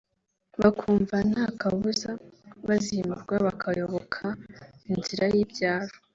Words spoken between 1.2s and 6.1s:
nta kabuza bazimurwa bakayoboka inzira y’ibyaro